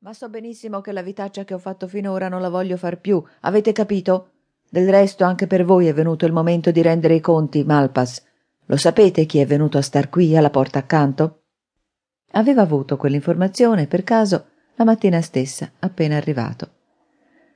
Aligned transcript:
ma 0.00 0.12
so 0.12 0.28
benissimo 0.28 0.80
che 0.80 0.92
la 0.92 1.02
vitaccia 1.02 1.44
che 1.44 1.54
ho 1.54 1.58
fatto 1.58 1.88
finora 1.88 2.28
non 2.28 2.40
la 2.40 2.50
voglio 2.50 2.76
far 2.76 2.98
più. 2.98 3.22
Avete 3.40 3.72
capito? 3.72 4.30
Del 4.68 4.88
resto 4.88 5.24
anche 5.24 5.46
per 5.46 5.64
voi 5.64 5.86
è 5.86 5.94
venuto 5.94 6.26
il 6.26 6.32
momento 6.32 6.70
di 6.70 6.82
rendere 6.82 7.14
i 7.14 7.20
conti, 7.20 7.64
Malpas. 7.64 8.22
Lo 8.66 8.76
sapete 8.76 9.26
chi 9.26 9.38
è 9.38 9.46
venuto 9.46 9.78
a 9.78 9.82
star 9.82 10.08
qui 10.08 10.36
alla 10.36 10.50
porta 10.50 10.78
accanto? 10.78 11.42
Aveva 12.32 12.62
avuto 12.62 12.96
quell'informazione 12.96 13.86
per 13.86 14.02
caso 14.02 14.46
la 14.74 14.84
mattina 14.84 15.20
stessa, 15.20 15.70
appena 15.78 16.16
arrivato. 16.16 16.70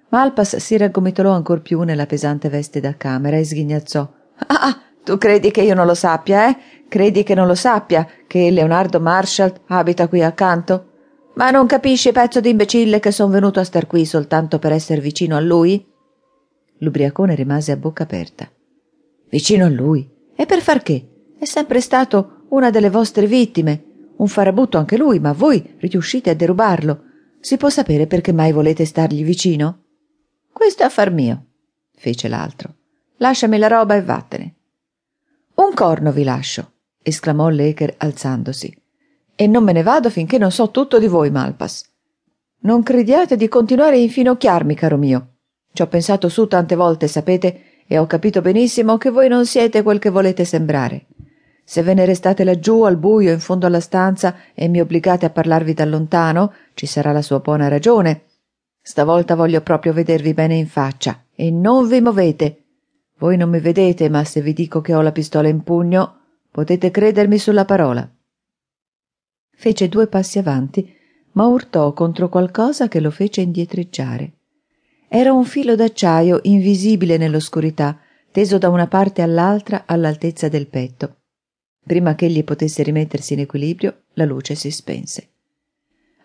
Malpas 0.08 0.56
si 0.56 0.76
raggomitolò 0.76 1.32
ancor 1.32 1.60
più 1.60 1.82
nella 1.82 2.06
pesante 2.06 2.48
veste 2.48 2.80
da 2.80 2.96
camera 2.96 3.36
e 3.36 3.44
sghignazzò. 3.44 4.12
Ah, 4.46 4.80
tu 5.04 5.18
credi 5.18 5.50
che 5.50 5.62
io 5.62 5.74
non 5.74 5.86
lo 5.86 5.94
sappia, 5.94 6.48
eh? 6.48 6.56
Credi 6.88 7.22
che 7.22 7.34
non 7.34 7.46
lo 7.46 7.54
sappia 7.54 8.08
che 8.26 8.50
Leonardo 8.50 8.98
Marshall 8.98 9.52
abita 9.66 10.08
qui 10.08 10.22
accanto? 10.22 10.89
Ma 11.34 11.50
non 11.50 11.66
capisci, 11.66 12.12
pezzo 12.12 12.40
d'imbecille, 12.40 13.00
che 13.00 13.10
son 13.10 13.30
venuto 13.30 13.60
a 13.60 13.64
star 13.64 13.86
qui 13.86 14.04
soltanto 14.04 14.58
per 14.58 14.72
essere 14.72 15.00
vicino 15.00 15.36
a 15.36 15.40
lui? 15.40 15.86
L'ubriacone 16.78 17.34
rimase 17.34 17.72
a 17.72 17.76
bocca 17.76 18.02
aperta. 18.02 18.50
Vicino 19.28 19.64
a 19.64 19.68
lui? 19.68 20.08
E 20.34 20.46
per 20.46 20.60
far 20.60 20.82
che? 20.82 21.32
È 21.38 21.44
sempre 21.44 21.80
stato 21.80 22.46
una 22.50 22.70
delle 22.70 22.90
vostre 22.90 23.26
vittime. 23.26 23.84
Un 24.16 24.28
farabutto 24.28 24.76
anche 24.76 24.96
lui, 24.96 25.18
ma 25.18 25.32
voi 25.32 25.76
riuscite 25.78 26.30
a 26.30 26.34
derubarlo. 26.34 27.04
Si 27.40 27.56
può 27.56 27.70
sapere 27.70 28.06
perché 28.06 28.32
mai 28.32 28.52
volete 28.52 28.84
stargli 28.84 29.24
vicino? 29.24 29.84
Questo 30.52 30.82
è 30.82 30.86
affar 30.86 31.10
mio, 31.10 31.46
fece 31.94 32.28
l'altro. 32.28 32.74
Lasciami 33.16 33.56
la 33.56 33.68
roba 33.68 33.94
e 33.94 34.02
vattene. 34.02 34.54
Un 35.54 35.72
corno 35.74 36.12
vi 36.12 36.24
lascio, 36.24 36.72
esclamò 37.02 37.48
Lecher 37.48 37.94
alzandosi. 37.96 38.74
E 39.40 39.46
non 39.46 39.64
me 39.64 39.72
ne 39.72 39.82
vado 39.82 40.10
finché 40.10 40.36
non 40.36 40.50
so 40.50 40.70
tutto 40.70 40.98
di 40.98 41.06
voi, 41.06 41.30
Malpas. 41.30 41.88
Non 42.64 42.82
crediate 42.82 43.36
di 43.36 43.48
continuare 43.48 43.96
a 43.96 44.00
infinocchiarmi, 44.00 44.74
caro 44.74 44.98
mio. 44.98 45.28
Ci 45.72 45.80
ho 45.80 45.86
pensato 45.86 46.28
su 46.28 46.46
tante 46.46 46.74
volte, 46.74 47.08
sapete, 47.08 47.84
e 47.86 47.96
ho 47.96 48.04
capito 48.04 48.42
benissimo 48.42 48.98
che 48.98 49.08
voi 49.08 49.28
non 49.28 49.46
siete 49.46 49.82
quel 49.82 49.98
che 49.98 50.10
volete 50.10 50.44
sembrare. 50.44 51.06
Se 51.64 51.80
ve 51.80 51.94
ne 51.94 52.04
restate 52.04 52.44
laggiù 52.44 52.82
al 52.82 52.98
buio 52.98 53.32
in 53.32 53.40
fondo 53.40 53.64
alla 53.64 53.80
stanza 53.80 54.36
e 54.52 54.68
mi 54.68 54.78
obbligate 54.78 55.24
a 55.24 55.30
parlarvi 55.30 55.72
da 55.72 55.86
lontano, 55.86 56.52
ci 56.74 56.84
sarà 56.84 57.10
la 57.10 57.22
sua 57.22 57.38
buona 57.38 57.68
ragione. 57.68 58.24
Stavolta 58.82 59.34
voglio 59.36 59.62
proprio 59.62 59.94
vedervi 59.94 60.34
bene 60.34 60.56
in 60.56 60.66
faccia 60.66 61.18
e 61.34 61.50
non 61.50 61.88
vi 61.88 62.02
muovete. 62.02 62.64
Voi 63.16 63.38
non 63.38 63.48
mi 63.48 63.60
vedete, 63.60 64.10
ma 64.10 64.22
se 64.22 64.42
vi 64.42 64.52
dico 64.52 64.82
che 64.82 64.94
ho 64.94 65.00
la 65.00 65.12
pistola 65.12 65.48
in 65.48 65.62
pugno, 65.62 66.16
potete 66.50 66.90
credermi 66.90 67.38
sulla 67.38 67.64
parola. 67.64 68.06
Fece 69.60 69.90
due 69.90 70.06
passi 70.06 70.38
avanti, 70.38 70.90
ma 71.32 71.44
urtò 71.44 71.92
contro 71.92 72.30
qualcosa 72.30 72.88
che 72.88 72.98
lo 72.98 73.10
fece 73.10 73.42
indietreggiare. 73.42 74.32
Era 75.06 75.34
un 75.34 75.44
filo 75.44 75.76
d'acciaio 75.76 76.38
invisibile 76.44 77.18
nell'oscurità, 77.18 77.98
teso 78.32 78.56
da 78.56 78.70
una 78.70 78.86
parte 78.86 79.20
all'altra 79.20 79.82
all'altezza 79.84 80.48
del 80.48 80.66
petto. 80.66 81.16
Prima 81.84 82.14
che 82.14 82.24
egli 82.24 82.42
potesse 82.42 82.82
rimettersi 82.82 83.34
in 83.34 83.40
equilibrio, 83.40 84.04
la 84.14 84.24
luce 84.24 84.54
si 84.54 84.70
spense. 84.70 85.28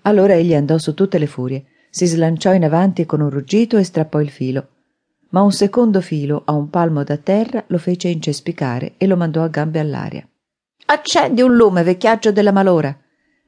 Allora 0.03 0.35
egli 0.35 0.55
andò 0.55 0.77
su 0.77 0.93
tutte 0.93 1.17
le 1.17 1.27
furie, 1.27 1.65
si 1.89 2.05
slanciò 2.05 2.53
in 2.53 2.63
avanti 2.63 3.05
con 3.05 3.19
un 3.19 3.29
ruggito 3.29 3.75
e 3.75 3.83
strappò 3.83 4.21
il 4.21 4.29
filo. 4.29 4.67
Ma 5.31 5.41
un 5.41 5.51
secondo 5.51 5.99
filo, 5.99 6.43
a 6.45 6.53
un 6.53 6.69
palmo 6.69 7.03
da 7.03 7.17
terra, 7.17 7.65
lo 7.67 7.79
fece 7.79 8.07
incespicare 8.07 8.93
e 8.95 9.05
lo 9.05 9.17
mandò 9.17 9.43
a 9.43 9.49
gambe 9.49 9.81
all'aria. 9.81 10.25
Accendi 10.85 11.41
un 11.41 11.53
lume, 11.53 11.83
vecchiaggio 11.83 12.31
della 12.31 12.53
malora! 12.53 12.97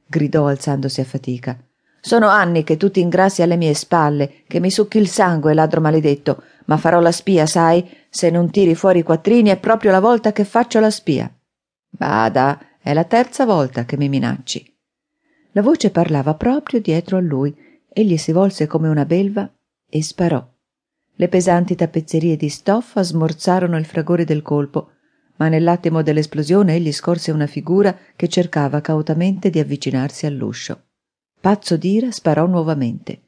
Gridò 0.08 0.46
alzandosi 0.46 1.00
a 1.00 1.04
fatica. 1.04 1.56
Sono 2.00 2.28
anni 2.28 2.64
che 2.64 2.76
tu 2.76 2.90
ti 2.90 3.00
ingrassi 3.00 3.42
alle 3.42 3.56
mie 3.56 3.74
spalle, 3.74 4.42
che 4.46 4.60
mi 4.60 4.70
succhi 4.70 4.98
il 4.98 5.08
sangue, 5.08 5.52
ladro 5.54 5.80
maledetto, 5.80 6.42
ma 6.66 6.76
farò 6.76 7.00
la 7.00 7.12
spia, 7.12 7.44
sai? 7.46 7.88
Se 8.08 8.30
non 8.30 8.50
tiri 8.50 8.74
fuori 8.74 9.00
i 9.00 9.02
quattrini 9.02 9.50
è 9.50 9.58
proprio 9.58 9.90
la 9.90 10.00
volta 10.00 10.32
che 10.32 10.44
faccio 10.44 10.80
la 10.80 10.90
spia. 10.90 11.30
Bada, 11.90 12.58
è 12.80 12.92
la 12.94 13.04
terza 13.04 13.44
volta 13.44 13.84
che 13.84 13.96
mi 13.96 14.08
minacci. 14.08 14.76
La 15.52 15.62
voce 15.62 15.90
parlava 15.90 16.34
proprio 16.34 16.80
dietro 16.80 17.16
a 17.16 17.20
lui. 17.20 17.54
Egli 17.88 18.16
si 18.16 18.32
volse 18.32 18.66
come 18.66 18.88
una 18.88 19.04
belva 19.04 19.50
e 19.90 20.02
sparò. 20.02 20.46
Le 21.14 21.28
pesanti 21.28 21.74
tappezzerie 21.74 22.36
di 22.36 22.48
stoffa 22.48 23.02
smorzarono 23.02 23.76
il 23.76 23.84
fragore 23.84 24.24
del 24.24 24.42
colpo, 24.42 24.92
ma 25.38 25.48
nell'attimo 25.48 26.02
dell'esplosione 26.02 26.74
egli 26.74 26.92
scorse 26.92 27.30
una 27.30 27.46
figura 27.46 27.96
che 28.14 28.28
cercava 28.28 28.80
cautamente 28.80 29.50
di 29.50 29.58
avvicinarsi 29.58 30.26
all'uscio. 30.26 30.82
Pazzo 31.40 31.76
d'ira 31.76 32.10
sparò 32.10 32.46
nuovamente. 32.46 33.22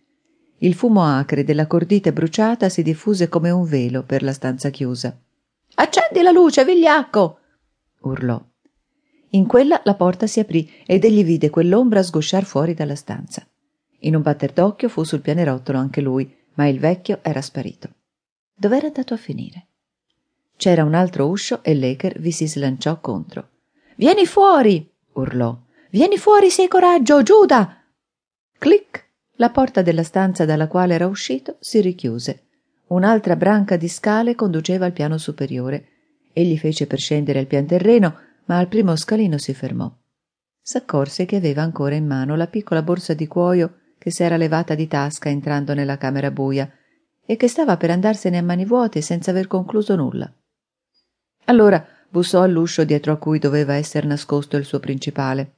Il 0.59 0.75
fumo 0.75 1.03
acre 1.05 1.45
della 1.45 1.67
cordite 1.67 2.13
bruciata 2.13 2.69
si 2.69 2.83
diffuse 2.83 3.29
come 3.29 3.51
un 3.51 3.65
velo 3.65 4.03
per 4.03 4.23
la 4.23 4.33
stanza 4.33 4.71
chiusa. 4.71 5.17
Accendi 5.75 6.23
la 6.23 6.33
luce, 6.33 6.65
vigliacco! 6.65 7.39
urlò. 8.03 8.43
In 9.31 9.47
quella 9.47 9.81
la 9.85 9.95
porta 9.95 10.27
si 10.27 10.41
aprì 10.41 10.69
ed 10.85 11.05
egli 11.05 11.25
vide 11.25 11.49
quell'ombra 11.51 12.03
sgusciar 12.03 12.45
fuori 12.45 12.75
dalla 12.75 12.97
stanza. 12.97 13.47
In 14.01 14.17
un 14.17 14.23
batter 14.23 14.53
d'occhio 14.53 14.89
fu 14.89 15.05
sul 15.05 15.21
pianerottolo 15.21 15.79
anche 15.79 16.01
lui, 16.01 16.35
ma 16.55 16.67
il 16.67 16.81
vecchio 16.81 17.21
era 17.23 17.41
sparito. 17.41 17.91
Dov'era 18.53 18.89
andato 18.89 19.15
a 19.15 19.19
finire? 19.19 19.69
C'era 20.61 20.85
un 20.85 20.93
altro 20.93 21.27
uscio 21.27 21.63
e 21.63 21.73
Lecher 21.73 22.21
vi 22.21 22.33
si 22.33 22.47
slanciò 22.47 23.01
contro. 23.01 23.49
Vieni 23.97 24.27
fuori! 24.27 24.87
urlò. 25.15 25.59
Vieni 25.89 26.19
fuori 26.19 26.51
se 26.51 26.61
hai 26.61 26.69
coraggio, 26.69 27.23
Giuda! 27.23 27.83
Clic! 28.59 29.09
La 29.37 29.49
porta 29.49 29.81
della 29.81 30.03
stanza 30.03 30.45
dalla 30.45 30.69
quale 30.69 30.93
era 30.93 31.07
uscito 31.07 31.57
si 31.61 31.81
richiuse. 31.81 32.49
Un'altra 32.89 33.37
branca 33.37 33.79
di 33.79 33.89
scale 33.89 34.35
conduceva 34.35 34.85
al 34.85 34.93
piano 34.93 35.17
superiore. 35.17 35.87
Egli 36.35 36.59
fece 36.59 36.87
per 36.87 36.99
scendere 36.99 37.39
al 37.39 37.47
pian 37.47 37.65
terreno, 37.65 38.19
ma 38.45 38.59
al 38.59 38.69
primo 38.69 38.95
scalino 38.97 39.39
si 39.39 39.55
fermò. 39.55 39.91
S'accorse 40.61 41.25
che 41.25 41.37
aveva 41.37 41.63
ancora 41.63 41.95
in 41.95 42.07
mano 42.07 42.37
la 42.37 42.49
piccola 42.49 42.83
borsa 42.83 43.15
di 43.15 43.27
cuoio 43.27 43.77
che 43.97 44.11
s'era 44.11 44.37
levata 44.37 44.75
di 44.75 44.87
tasca 44.87 45.31
entrando 45.31 45.73
nella 45.73 45.97
camera 45.97 46.31
buia 46.31 46.71
e 47.25 47.37
che 47.37 47.49
stava 47.49 47.79
per 47.79 47.89
andarsene 47.89 48.37
a 48.37 48.43
mani 48.43 48.67
vuote 48.67 49.01
senza 49.01 49.31
aver 49.31 49.47
concluso 49.47 49.97
nulla. 49.97 50.31
Allora 51.51 51.85
bussò 52.09 52.43
all'uscio 52.43 52.85
dietro 52.85 53.13
a 53.13 53.17
cui 53.17 53.41
doveva 53.41 53.75
essere 53.75 54.07
nascosto 54.07 54.57
il 54.57 54.65
suo 54.65 54.79
principale. 54.79 55.57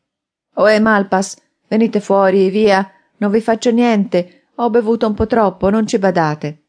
Oe 0.55 0.81
Malpas, 0.81 1.37
venite 1.69 2.01
fuori, 2.01 2.49
via, 2.49 2.91
non 3.19 3.31
vi 3.31 3.43
faccio 3.43 3.71
niente, 3.71 4.45
ho 4.55 4.71
bevuto 4.71 5.07
un 5.07 5.13
po' 5.13 5.27
troppo, 5.27 5.69
non 5.69 5.87
ci 5.87 5.99
badate. 5.99 6.63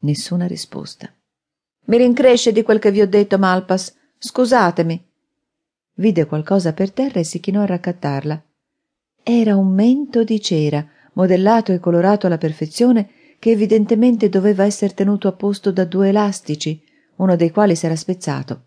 Nessuna 0.00 0.48
risposta. 0.48 1.08
Mi 1.86 1.96
rincresce 1.96 2.50
di 2.50 2.62
quel 2.62 2.80
che 2.80 2.90
vi 2.90 3.00
ho 3.00 3.06
detto, 3.06 3.38
Malpas. 3.38 3.96
Scusatemi. 4.18 5.06
Vide 5.94 6.26
qualcosa 6.26 6.72
per 6.72 6.90
terra 6.90 7.20
e 7.20 7.24
si 7.24 7.38
chinò 7.38 7.62
a 7.62 7.66
raccattarla. 7.66 8.42
Era 9.22 9.56
un 9.56 9.72
mento 9.72 10.24
di 10.24 10.40
cera, 10.40 10.84
modellato 11.12 11.72
e 11.72 11.78
colorato 11.78 12.26
alla 12.26 12.38
perfezione, 12.38 13.10
che 13.38 13.50
evidentemente 13.50 14.28
doveva 14.28 14.64
essere 14.64 14.92
tenuto 14.92 15.28
a 15.28 15.32
posto 15.32 15.70
da 15.70 15.84
due 15.84 16.08
elastici, 16.08 16.84
uno 17.18 17.36
dei 17.36 17.50
quali 17.50 17.76
s'era 17.76 17.96
spezzato. 17.96 18.66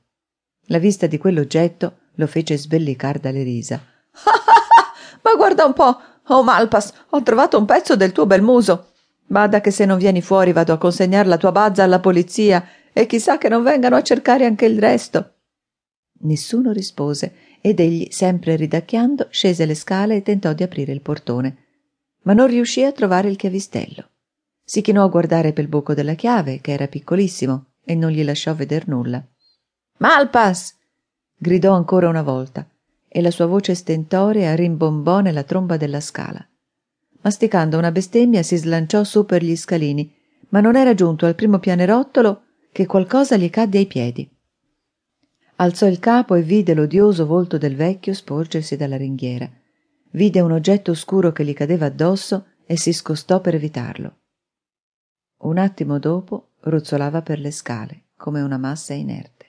La 0.68 0.78
vista 0.78 1.08
di 1.08 1.18
quell'oggetto 1.18 1.98
lo 2.16 2.28
fece 2.28 2.58
sbellicar 2.58 3.20
dalle 3.20 3.44
risa. 3.44 3.82
Ma 5.24 5.36
guarda 5.36 5.66
un 5.66 5.74
po', 5.74 6.00
oh 6.28 6.44
Malpas, 6.44 6.94
ho 7.10 7.24
trovato 7.24 7.58
un 7.58 7.66
pezzo 7.66 7.96
del 7.96 8.12
tuo 8.12 8.26
bel 8.26 8.42
muso. 8.42 8.92
Bada 9.26 9.62
che 9.62 9.72
se 9.72 9.86
non 9.86 9.98
vieni 9.98 10.22
fuori 10.22 10.52
vado 10.52 10.74
a 10.74 10.78
consegnar 10.78 11.26
la 11.28 11.38
tua 11.38 11.52
bazza 11.52 11.84
alla 11.84 12.00
polizia 12.00 12.66
e 12.92 13.06
chissà 13.06 13.38
che 13.38 13.50
non 13.50 13.64
vengano 13.64 13.96
a 13.96 14.02
cercare 14.02 14.46
anche 14.46 14.66
il 14.66 14.80
resto. 14.80 15.36
Nessuno 16.24 16.72
rispose 16.72 17.34
ed 17.62 17.80
egli, 17.80 18.08
sempre 18.12 18.56
ridacchiando, 18.56 19.28
scese 19.30 19.66
le 19.66 19.76
scale 19.76 20.18
e 20.18 20.22
tentò 20.24 20.54
di 20.54 20.64
aprire 20.64 20.92
il 20.92 21.02
portone, 21.02 21.58
ma 22.24 22.34
non 22.34 22.48
riuscì 22.48 22.84
a 22.84 22.92
trovare 22.92 23.30
il 23.30 23.38
chiavistello. 23.38 24.10
Si 24.64 24.82
chinò 24.82 25.04
a 25.04 25.10
guardare 25.10 25.54
per 25.54 25.64
il 25.64 25.70
buco 25.70 25.94
della 25.94 26.14
chiave, 26.14 26.60
che 26.60 26.72
era 26.72 26.88
piccolissimo, 26.88 27.71
e 27.84 27.96
non 27.96 28.12
gli 28.12 28.24
lasciò 28.24 28.54
veder 28.54 28.88
nulla. 28.88 29.26
Malpas! 29.98 30.78
gridò 31.36 31.74
ancora 31.74 32.08
una 32.08 32.22
volta, 32.22 32.68
e 33.08 33.22
la 33.22 33.32
sua 33.32 33.46
voce 33.46 33.76
stentorea 33.76 34.56
rimbombò 34.56 35.20
nella 35.20 35.44
tromba 35.44 35.78
della 35.78 36.00
scala. 36.00 36.46
Masticando 37.22 37.78
una 37.78 37.92
bestemmia 37.92 38.44
si 38.44 38.56
slanciò 38.56 39.04
su 39.04 39.26
per 39.26 39.44
gli 39.44 39.56
scalini, 39.56 40.14
ma 40.50 40.60
non 40.60 40.76
era 40.76 40.94
giunto 40.94 41.26
al 41.26 41.36
primo 41.36 41.60
pianerottolo 41.60 42.44
che 42.72 42.86
qualcosa 42.86 43.38
gli 43.38 43.50
cadde 43.50 43.78
ai 43.78 43.86
piedi. 43.86 44.30
Alzò 45.58 45.88
il 45.88 46.00
capo 46.00 46.36
e 46.36 46.42
vide 46.42 46.74
l'odioso 46.74 47.26
volto 47.26 47.58
del 47.58 47.76
vecchio 47.76 48.14
sporgersi 48.14 48.76
dalla 48.76 48.98
ringhiera. 48.98 49.50
Vide 50.12 50.40
un 50.42 50.52
oggetto 50.52 50.92
oscuro 50.92 51.32
che 51.32 51.46
gli 51.46 51.54
cadeva 51.54 51.86
addosso 51.86 52.48
e 52.66 52.78
si 52.78 52.94
scostò 52.94 53.42
per 53.42 53.56
evitarlo. 53.56 54.16
Un 55.44 55.58
attimo 55.58 56.00
dopo 56.00 56.51
ruzzolava 56.62 57.22
per 57.22 57.40
le 57.40 57.52
scale 57.52 58.06
come 58.16 58.42
una 58.42 58.58
massa 58.58 58.94
inerte. 58.94 59.41